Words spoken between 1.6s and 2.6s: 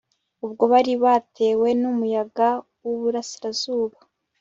n'umuyaga